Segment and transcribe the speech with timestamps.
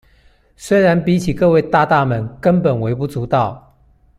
[0.55, 3.77] 雖然比起各位大大們根本微不足道